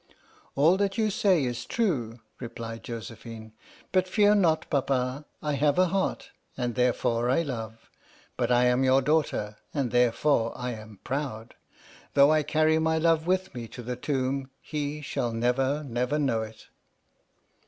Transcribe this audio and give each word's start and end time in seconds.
"All 0.55 0.77
that 0.77 0.97
you 0.97 1.11
say 1.11 1.43
is 1.45 1.63
true," 1.63 2.21
replied 2.39 2.83
Josephine," 2.83 3.53
but 3.91 4.07
fear 4.07 4.33
not, 4.33 4.67
Papa; 4.67 5.25
I 5.43 5.53
have 5.53 5.77
a 5.77 5.89
heart, 5.89 6.31
and 6.57 6.73
therefore 6.73 7.29
I 7.29 7.43
love; 7.43 7.87
but 8.35 8.51
I 8.51 8.65
am 8.65 8.83
your 8.83 9.03
daughter, 9.03 9.57
and 9.75 9.91
therefore 9.91 10.57
I 10.57 10.71
am 10.71 11.01
proud. 11.03 11.53
Though 12.15 12.31
I 12.31 12.41
carry 12.41 12.79
my 12.79 12.97
love 12.97 13.27
with 13.27 13.53
me 13.53 13.67
to 13.67 13.83
the 13.83 13.95
tomb 13.95 14.49
he 14.59 15.01
shall 15.03 15.31
never, 15.33 15.83
never 15.83 16.17
know 16.17 16.41
it!" 16.41 16.65